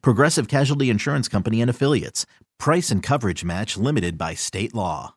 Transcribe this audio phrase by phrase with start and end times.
[0.00, 2.26] Progressive Casualty Insurance Company and Affiliates.
[2.58, 5.14] Price and coverage match limited by state law.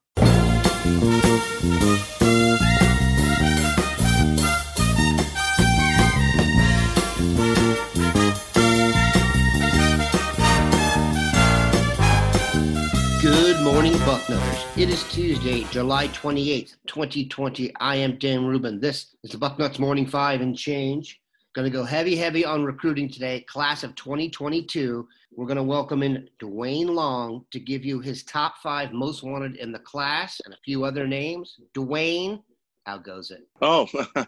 [13.22, 14.78] Good morning, Bucknutters.
[14.78, 17.76] It is Tuesday, July 28th, 2020.
[17.78, 18.80] I am Dan Rubin.
[18.80, 21.20] This is the Bucknuts Morning Five and Change.
[21.56, 23.40] Going to go heavy, heavy on recruiting today.
[23.40, 25.08] Class of 2022.
[25.34, 29.56] We're going to welcome in Duane Long to give you his top five most wanted
[29.56, 31.58] in the class and a few other names.
[31.74, 32.44] Duane,
[32.86, 33.48] how goes it?
[33.62, 33.88] Oh,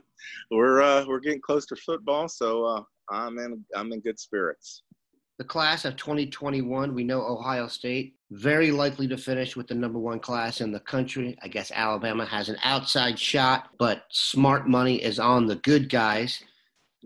[0.51, 4.83] we're uh, we're getting close to football, so uh, I'm in I'm in good spirits.
[5.37, 9.99] The class of 2021, we know Ohio State very likely to finish with the number
[9.99, 11.37] one class in the country.
[11.41, 16.41] I guess Alabama has an outside shot, but smart money is on the good guys.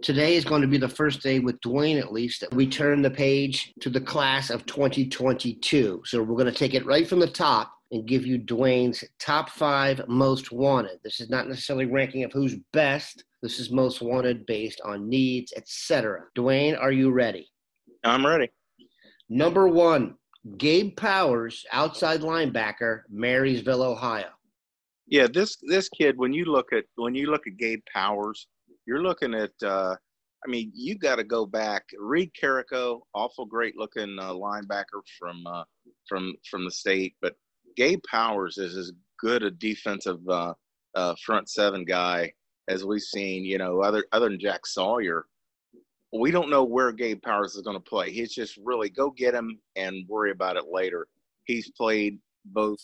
[0.01, 3.03] Today is going to be the first day with Duane, at least, that we turn
[3.03, 6.01] the page to the class of 2022.
[6.05, 9.51] So we're going to take it right from the top and give you Duane's top
[9.51, 10.97] five most wanted.
[11.03, 13.25] This is not necessarily ranking of who's best.
[13.43, 16.23] This is most wanted based on needs, etc.
[16.33, 17.51] Duane, are you ready?
[18.03, 18.49] I'm ready.
[19.29, 20.15] Number one,
[20.57, 24.29] Gabe Powers, outside linebacker, Marysville, Ohio.
[25.05, 26.17] Yeah, this this kid.
[26.17, 28.47] When you look at when you look at Gabe Powers,
[28.85, 29.51] you're looking at.
[29.63, 29.95] Uh,
[30.43, 31.83] I mean, you got to go back.
[31.99, 35.63] Reid Carrico, awful great looking uh, linebacker from uh,
[36.07, 37.35] from from the state, but
[37.75, 40.53] Gabe Powers is as good a defensive uh,
[40.95, 42.33] uh, front seven guy
[42.67, 43.45] as we've seen.
[43.45, 45.25] You know, other other than Jack Sawyer,
[46.11, 48.11] we don't know where Gabe Powers is going to play.
[48.11, 51.07] He's just really go get him and worry about it later.
[51.45, 52.79] He's played both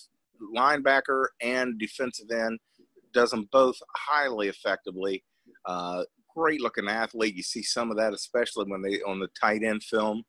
[0.55, 2.59] linebacker and defensive end,
[3.13, 5.23] does them both highly effectively.
[5.67, 6.03] Uh,
[6.35, 7.35] great looking athlete.
[7.35, 10.23] You see some of that, especially when they on the tight end film.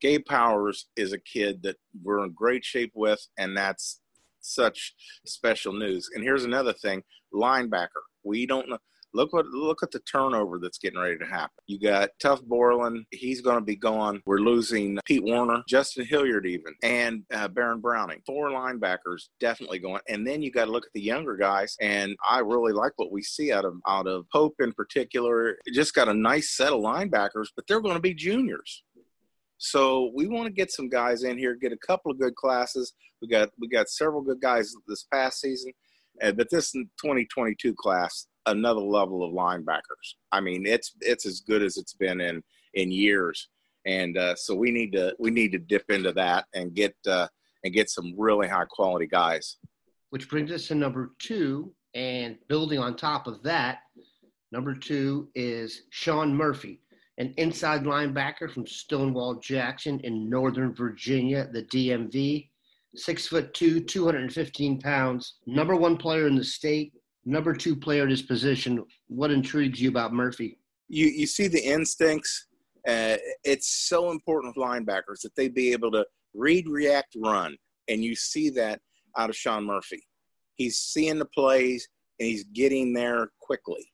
[0.00, 4.00] Gabe Powers is a kid that we're in great shape with, and that's
[4.40, 4.94] such
[5.24, 6.10] special news.
[6.14, 7.88] And here's another thing: linebacker.
[8.24, 8.78] We don't know
[9.16, 11.56] Look what look at the turnover that's getting ready to happen.
[11.66, 14.20] You got Tuf Borland, he's going to be gone.
[14.26, 18.20] We're losing Pete Werner, Justin Hilliard, even, and uh, Baron Browning.
[18.26, 20.02] Four linebackers definitely going.
[20.08, 21.76] And then you got to look at the younger guys.
[21.80, 25.56] And I really like what we see out of out of Pope in particular.
[25.72, 28.82] Just got a nice set of linebackers, but they're going to be juniors.
[29.58, 32.92] So we want to get some guys in here, get a couple of good classes.
[33.22, 35.72] We got we got several good guys this past season,
[36.22, 40.14] uh, but this 2022 class another level of linebackers.
[40.32, 42.42] I mean, it's it's as good as it's been in
[42.74, 43.48] in years,
[43.84, 47.28] and uh, so we need to we need to dip into that and get uh,
[47.64, 49.58] and get some really high quality guys.
[50.10, 53.80] Which brings us to number two, and building on top of that,
[54.52, 56.80] number two is Shawn Murphy,
[57.18, 62.48] an inside linebacker from Stonewall Jackson in Northern Virginia, the DMV.
[62.96, 66.92] Six foot two, 215 pounds, number one player in the state,
[67.24, 68.82] number two player at his position.
[69.08, 70.58] What intrigues you about Murphy?
[70.88, 72.46] You you see the instincts.
[72.88, 77.56] Uh, it's so important with linebackers that they be able to read, react, run,
[77.88, 78.80] and you see that
[79.16, 80.02] out of Shawn Murphy.
[80.54, 83.84] He's seeing the plays and he's getting there quickly.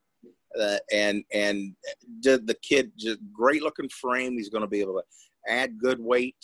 [0.61, 1.75] Uh, and and
[2.23, 4.37] the kid, just great looking frame.
[4.37, 5.03] He's going to be able to
[5.53, 6.37] add good weight.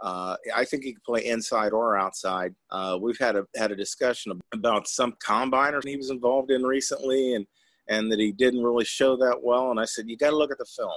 [0.00, 2.54] Uh, I think he could play inside or outside.
[2.70, 7.34] Uh, we've had a had a discussion about some combiner he was involved in recently,
[7.34, 7.46] and
[7.88, 9.70] and that he didn't really show that well.
[9.70, 10.90] And I said, you got to look at the film.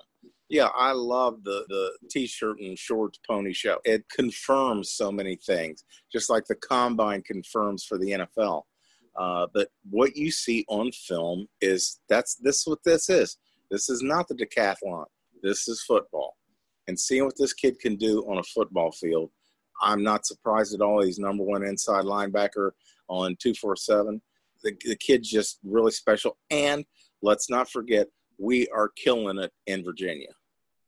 [0.49, 3.79] Yeah, I love the the t-shirt and shorts pony show.
[3.85, 8.63] It confirms so many things, just like the combine confirms for the NFL.
[9.15, 13.37] Uh, but what you see on film is that's this is what this is.
[13.69, 15.05] This is not the decathlon.
[15.43, 16.35] This is football
[16.89, 19.29] and seeing what this kid can do on a football field,
[19.81, 21.03] I'm not surprised at all.
[21.03, 22.71] He's number one inside linebacker
[23.07, 24.19] on 247.
[24.63, 26.35] The, the kid's just really special.
[26.49, 26.83] And
[27.21, 28.07] let's not forget,
[28.39, 30.29] we are killing it in Virginia.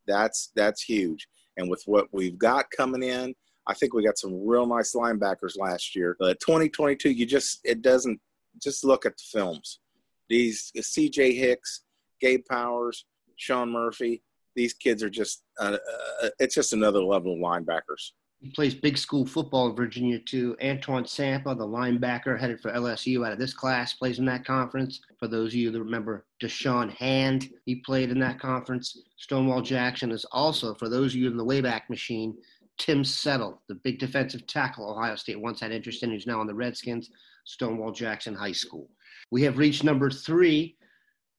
[0.07, 1.27] That's that's huge.
[1.57, 3.35] And with what we've got coming in,
[3.67, 6.15] I think we got some real nice linebackers last year.
[6.19, 8.19] But 2022, you just it doesn't
[8.61, 9.79] just look at the films.
[10.27, 11.35] These C.J.
[11.35, 11.83] Hicks,
[12.19, 13.05] Gabe Powers,
[13.35, 14.23] Shawn Murphy,
[14.55, 15.77] these kids are just uh,
[16.23, 18.11] uh, it's just another level of linebackers.
[18.41, 20.57] He plays big school football in Virginia too.
[20.63, 24.99] Antoine Sampah, the linebacker headed for LSU out of this class, plays in that conference.
[25.19, 28.97] For those of you that remember Da'Shawn Hand, he played in that conference.
[29.17, 32.35] Stonewall Jackson is also, for those of you in the Wayback Machine,
[32.79, 36.47] Tim Settle, the big defensive tackle Ohio State once had interest in, who's now on
[36.47, 37.11] the Redskins,
[37.45, 38.89] Stonewall Jackson High School.
[39.29, 40.77] We have reached number three.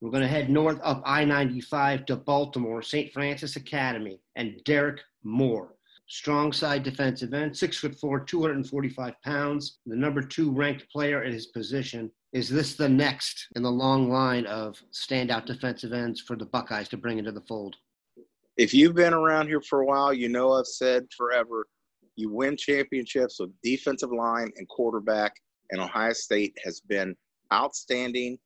[0.02, 3.12] We're going to head north up I 95 to Baltimore, St.
[3.12, 5.76] Frances Academy, and Derrick Moore
[6.12, 11.32] strong side defensive end, six foot four, 245 pounds, the number two ranked player at
[11.32, 12.10] his position.
[12.34, 16.90] Is this the next in the long line of standout defensive ends for the Buckeyes
[16.90, 17.76] to bring into the fold?
[18.58, 21.66] If you've been around here for a while, you know I've said forever
[22.16, 25.32] you win championships with defensive line and quarterback,
[25.70, 27.16] and Ohio State has been
[27.54, 28.38] outstanding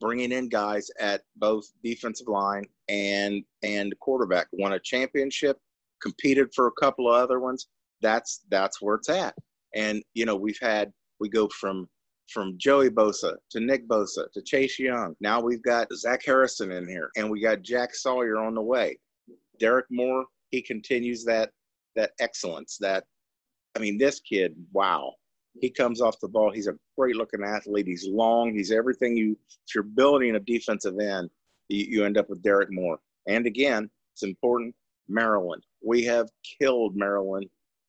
[0.00, 4.46] bringing in guys at both defensive line and and quarterback.
[4.52, 5.58] Won a championship
[6.02, 7.68] competed for a couple of other ones.
[8.00, 9.34] That's that's where it's at.
[9.74, 11.88] And you know, we've had we go from
[12.32, 15.14] from Joey Bosa to Nick Bosa to Chase Young.
[15.20, 18.98] Now we've got Zach Harrison in here, and we got Jack Sawyer on the way.
[19.58, 21.50] Derrick Moore, he continues that
[21.96, 22.78] that excellence.
[22.80, 23.04] That
[23.76, 25.12] I mean, this kid, wow.
[25.60, 26.52] He comes off the ball.
[26.52, 27.86] He's a great looking athlete.
[27.86, 28.54] He's long.
[28.54, 29.36] He's everything you.
[29.66, 31.30] If you're building a defensive end,
[31.68, 32.98] you, you end up with Derrick Moore.
[33.26, 34.74] And again, it's important.
[35.08, 36.28] Maryland we have
[36.60, 37.46] killed Maryland,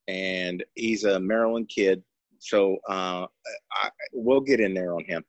[0.08, 2.04] and he's a Maryland kid.
[2.40, 3.26] So uh,
[3.72, 5.24] I, we'll get in there on him.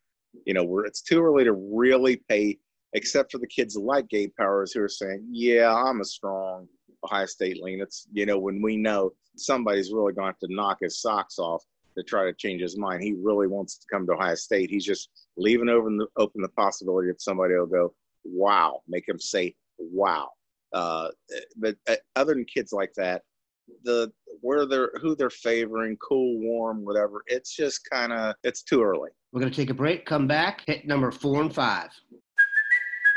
[0.47, 2.59] You know, we're, it's too early to really pay,
[2.95, 6.69] except for the kids like Gabe Powers who are saying, "Yeah, I'm a strong
[7.05, 10.79] Ohio State lean." It's you know when we know somebody's really going to, to knock
[10.81, 11.63] his socks off
[11.97, 13.03] to try to change his mind.
[13.03, 14.71] He really wants to come to Ohio State.
[14.71, 17.95] He's just leaving open the, open the possibility that somebody will go,
[18.25, 20.31] "Wow," make him say, "Wow."
[20.73, 21.09] Uh,
[21.57, 23.23] but uh, other than kids like that,
[23.85, 27.23] the where they're who they're favoring, cool, warm, whatever.
[27.27, 29.11] It's just kind of it's too early.
[29.33, 30.07] We're gonna take a break.
[30.07, 30.63] Come back.
[30.67, 31.91] Hit number four and five.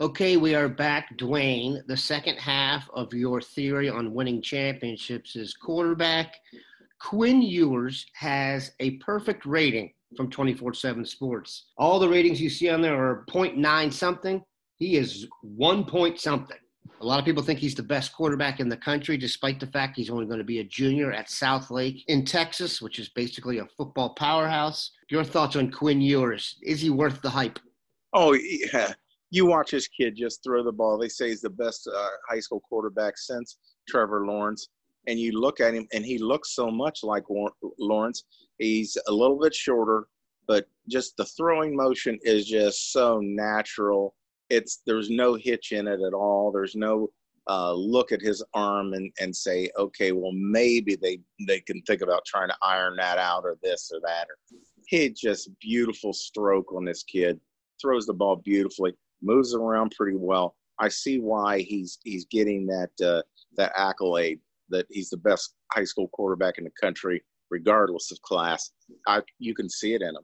[0.00, 1.16] Okay, we are back.
[1.16, 6.36] Duane, the second half of your theory on winning championships is quarterback.
[7.00, 11.70] Quinn Ewers has a perfect rating from 24 7 Sports.
[11.78, 14.40] All the ratings you see on there are 0.9 something.
[14.76, 16.58] He is one point something.
[17.00, 19.96] A lot of people think he's the best quarterback in the country, despite the fact
[19.96, 23.66] he's only going to be a junior at Southlake in Texas, which is basically a
[23.76, 24.92] football powerhouse.
[25.10, 26.54] Your thoughts on Quinn Ewers?
[26.62, 27.58] Is he worth the hype?
[28.12, 28.92] Oh, yeah
[29.30, 30.98] you watch this kid just throw the ball.
[30.98, 33.58] They say he's the best uh, high school quarterback since
[33.88, 34.68] Trevor Lawrence.
[35.06, 37.24] And you look at him, and he looks so much like
[37.78, 38.24] Lawrence.
[38.58, 40.06] He's a little bit shorter,
[40.46, 44.14] but just the throwing motion is just so natural.
[44.50, 46.50] It's there's no hitch in it at all.
[46.52, 47.10] There's no
[47.48, 52.02] uh, look at his arm and, and say, okay, well maybe they they can think
[52.02, 54.26] about trying to iron that out or this or that.
[54.28, 57.40] Or he just beautiful stroke on this kid.
[57.80, 60.54] Throws the ball beautifully moves around pretty well.
[60.78, 63.22] I see why he's he's getting that uh,
[63.56, 68.70] that accolade that he's the best high school quarterback in the country, regardless of class.
[69.06, 70.22] I you can see it in him.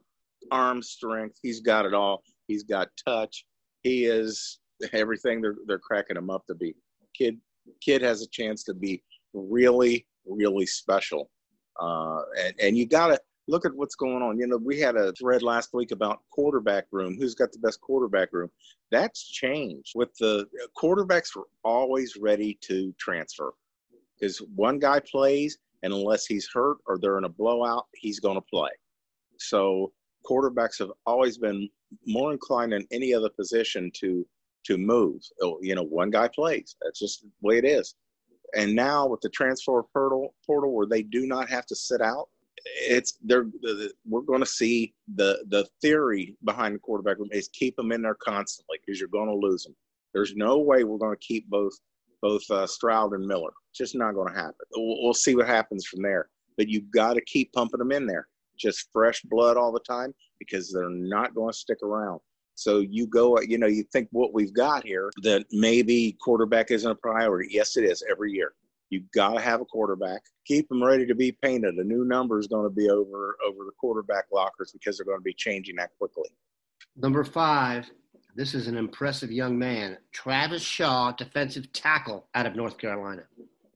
[0.51, 2.23] Arm strength, he's got it all.
[2.47, 3.45] He's got touch.
[3.83, 4.59] He is
[4.93, 6.75] everything they're they're cracking him up to be.
[7.17, 7.37] Kid
[7.83, 11.29] kid has a chance to be really really special.
[11.81, 14.39] Uh, and and you gotta look at what's going on.
[14.39, 17.17] You know, we had a thread last week about quarterback room.
[17.19, 18.49] Who's got the best quarterback room?
[18.91, 19.91] That's changed.
[19.95, 20.47] With the
[20.77, 23.53] quarterbacks were always ready to transfer
[24.19, 28.37] because one guy plays, and unless he's hurt or they're in a blowout, he's going
[28.37, 28.71] to play.
[29.37, 29.91] So
[30.29, 31.69] quarterbacks have always been
[32.07, 34.25] more inclined than any other position to
[34.65, 35.21] to move.
[35.43, 36.75] Oh, you know, one guy plays.
[36.81, 37.93] That's just the way it is.
[38.55, 42.29] And now with the transfer portal, portal where they do not have to sit out,
[42.65, 43.47] it's they're
[44.07, 48.01] we're going to see the the theory behind the quarterback room is keep them in
[48.01, 49.75] there constantly because you're going to lose them.
[50.13, 51.73] There's no way we're going to keep both
[52.21, 53.51] both uh, Stroud and Miller.
[53.69, 54.55] It's just not going to happen.
[54.75, 56.29] We'll, we'll see what happens from there.
[56.57, 60.13] But you've got to keep pumping them in there, just fresh blood all the time
[60.39, 62.19] because they're not going to stick around.
[62.55, 66.89] So you go, you know, you think what we've got here that maybe quarterback isn't
[66.89, 67.49] a priority.
[67.51, 68.53] Yes, it is every year.
[68.89, 70.21] You got to have a quarterback.
[70.45, 71.75] Keep them ready to be painted.
[71.75, 75.19] A new number is going to be over over the quarterback lockers because they're going
[75.19, 76.29] to be changing that quickly.
[76.95, 77.89] Number five,
[78.35, 83.23] this is an impressive young man, Travis Shaw, defensive tackle out of North Carolina.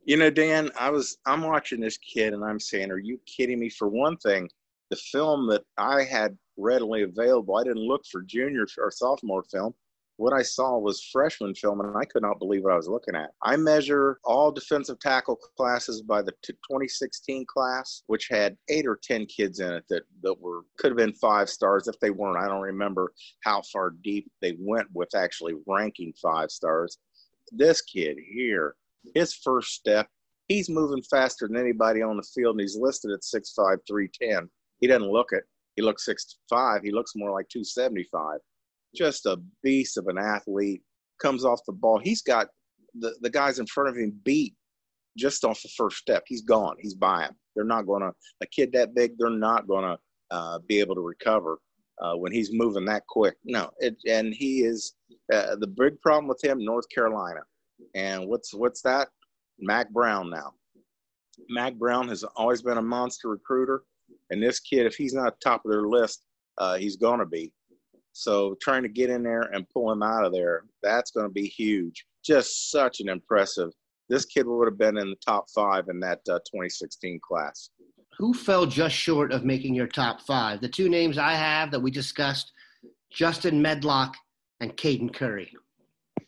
[0.06, 3.60] You know, Dan, I was I'm watching this kid and I'm saying, are you kidding
[3.60, 3.70] me?
[3.70, 4.50] For one thing,
[4.90, 9.74] the film that I had readily available, I didn't look for junior or sophomore film
[10.20, 13.16] what I saw was freshman film, and I could not believe what I was looking
[13.16, 13.32] at.
[13.42, 19.26] I measure all defensive tackle classes by the 2016 class, which had eight or ten
[19.26, 22.38] kids in it that that were could have been five stars if they weren't.
[22.38, 23.14] I don't remember
[23.46, 26.98] how far deep they went with actually ranking five stars.
[27.54, 28.76] This kid here,
[29.16, 30.10] his first step,
[30.50, 34.50] he's moving faster than anybody on the field, and he's listed at 6'5", 310.
[34.82, 35.46] He doesn't look it.
[35.78, 36.84] He looks 6'5".
[36.84, 38.40] He looks more like 275
[38.96, 40.82] just a beast of an athlete.
[41.22, 42.00] Comes off the ball.
[42.00, 42.48] He's got
[43.00, 44.56] the, the guys in front of him beat
[45.18, 46.24] just off the first step.
[46.28, 46.76] He's gone.
[46.80, 47.36] He's by him.
[47.56, 49.98] They're not going to, a kid that big, they're not going to
[50.32, 51.60] uh, be able to recover
[52.02, 53.36] uh, when he's moving that quick.
[53.44, 54.94] No, it, and he is
[55.34, 57.42] uh, the big problem with him, North Carolina.
[57.96, 59.10] And what's what's that?
[59.60, 60.54] Mack Brown now.
[61.50, 63.84] Mack Brown has always been a monster recruiter,
[64.30, 66.24] and this kid, if he's not top of their list,
[66.58, 67.54] uh, he's going to be.
[68.14, 71.34] So trying to get in there and pull him out of there, that's going to
[71.34, 72.06] be huge.
[72.24, 73.70] Just such an impressive.
[74.10, 77.70] This kid would have been in the top five in that uh, 2016 class.
[78.18, 80.60] Who fell just short of making your top five?
[80.60, 82.52] The two names I have that we discussed
[83.12, 84.16] Justin Medlock
[84.60, 85.54] and Caden Curry.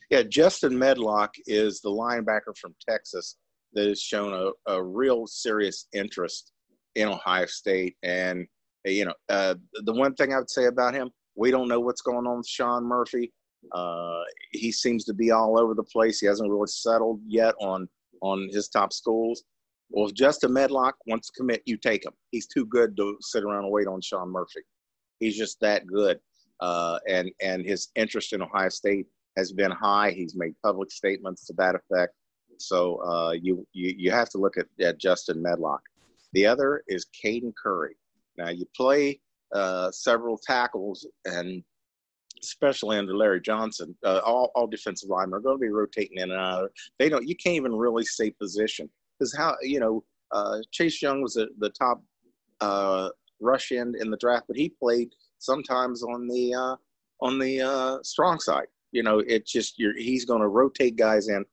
[0.09, 3.37] Yeah, Justin Medlock is the linebacker from Texas
[3.73, 6.51] that has shown a, a real serious interest
[6.95, 7.95] in Ohio State.
[8.03, 8.45] And,
[8.85, 12.01] you know, uh, the one thing I would say about him, we don't know what's
[12.01, 13.31] going on with Shawn Murphy.
[13.71, 14.21] Uh,
[14.51, 16.19] he seems to be all over the place.
[16.19, 17.87] He hasn't really settled yet on
[18.21, 19.43] on his top schools.
[19.89, 22.13] Well, if Justin Medlock wants to commit, you take him.
[22.31, 24.61] He's too good to sit around and wait on Shawn Murphy.
[25.19, 26.19] He's just that good.
[26.59, 29.07] Uh, and and his interest in Ohio State
[29.37, 30.11] has been high.
[30.11, 32.13] He's made public statements to that effect.
[32.57, 35.81] So uh, you, you you have to look at, at Justin Medlock.
[36.33, 37.95] The other is Caden Curry.
[38.37, 39.19] Now you play
[39.53, 41.63] uh, several tackles, and
[42.41, 46.31] especially under Larry Johnson, uh, all, all defensive linemen are going to be rotating in
[46.31, 46.71] and out.
[46.99, 47.27] They don't.
[47.27, 51.47] You can't even really say position because how you know uh, Chase Young was a,
[51.59, 52.01] the top
[52.61, 56.75] uh, rush end in the draft, but he played sometimes on the uh,
[57.21, 58.67] on the uh, strong side.
[58.91, 61.45] You know, it's just he's going to rotate guys in.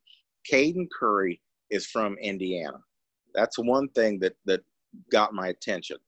[0.51, 1.41] Caden Curry
[1.71, 2.79] is from Indiana.
[3.35, 4.61] That's one thing that that
[5.11, 5.99] got my attention.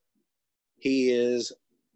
[0.79, 1.53] He is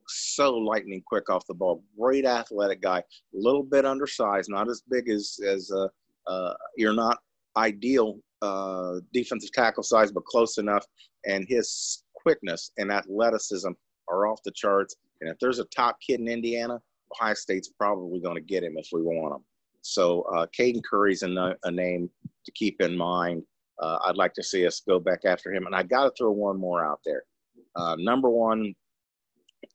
[0.09, 1.83] so lightning quick off the ball.
[1.99, 2.99] Great athletic guy.
[2.99, 5.89] A little bit undersized, not as big as as uh,
[6.27, 7.19] uh, you're not
[7.57, 10.85] ideal uh, defensive tackle size, but close enough.
[11.27, 13.71] And his quickness and athleticism
[14.09, 14.97] are off the charts.
[15.21, 16.81] And if there's a top kid in Indiana,
[17.13, 19.45] Ohio State's probably going to get him if we want him.
[19.83, 22.11] So uh, Caden Curry's a, a, name
[22.45, 23.43] to keep in mind.
[23.81, 25.67] Uh, I'd like to see us go back after him.
[25.67, 27.23] And I got to throw one more out there.
[27.77, 28.75] Uh, number one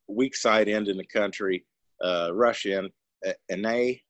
[0.10, 1.66] weak side end in the country,
[2.04, 2.90] uh, rush in,
[3.26, 4.02] uh, Enai,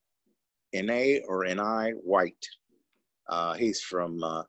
[0.73, 2.47] Enai or Ni White.
[3.27, 4.43] Uh, he's from uh,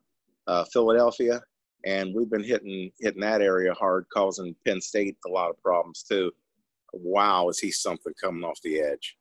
[0.47, 1.41] uh, Philadelphia,
[1.85, 6.03] and we've been hitting hitting that area hard, causing Penn State a lot of problems
[6.03, 6.31] too.
[6.93, 9.17] Wow, is he something coming off the edge?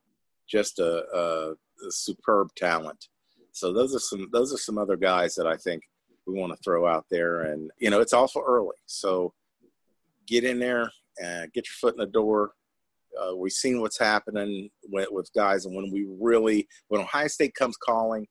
[0.48, 1.52] Just a, a,
[1.86, 3.08] a superb talent.
[3.52, 5.82] So those are some those are some other guys that I think
[6.26, 9.34] we want to throw out there, and you know it's awful early, so
[10.26, 12.52] get in there, and get your foot in the door.
[13.20, 17.54] Uh, we've seen what's happening with, with, guys, and when we really, when Ohio State
[17.54, 18.26] comes calling,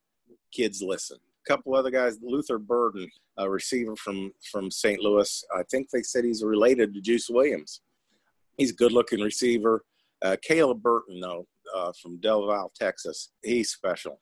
[0.53, 1.17] kids listen.
[1.45, 4.99] A couple other guys, Luther Burden, a receiver from from St.
[4.99, 5.43] Louis.
[5.55, 7.81] I think they said he's related to Juice Williams.
[8.57, 9.83] He's a good-looking receiver.
[10.21, 14.19] Uh, Caleb Burton, though, uh, from Del Valle, Texas, he's special.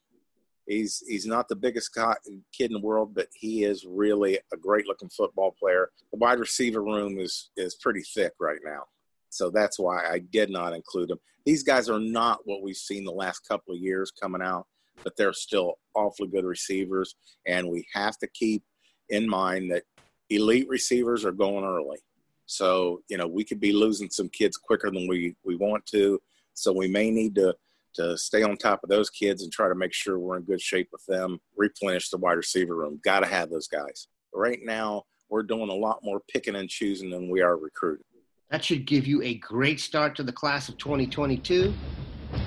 [0.67, 4.85] He's he's not the biggest kid in the world, but he is really a great
[4.85, 5.89] looking football player.
[6.11, 8.83] The wide receiver room is is pretty thick right now,
[9.29, 11.19] so that's why I did not include him.
[11.45, 14.67] These guys are not what we've seen the last couple of years coming out,
[15.05, 18.61] but they're still awfully good receivers, and we have to keep
[19.07, 19.83] in mind that
[20.29, 21.99] elite receivers are going early.
[22.45, 26.21] So you know we could be losing some kids quicker than we we want to.
[26.55, 27.55] So we may need to
[27.97, 30.61] to stay on top of those kids and try to make sure we're in good
[30.61, 32.99] shape with them, replenish the wide receiver room.
[33.03, 34.07] Got to have those guys.
[34.33, 38.05] Right now, we're doing a lot more picking and choosing than we are recruiting.
[38.49, 41.73] That should give you a great start to the class of 2022.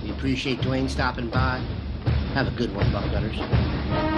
[0.03, 1.59] We appreciate Duane stopping by.
[2.35, 4.10] Have a good one, Bucknutters.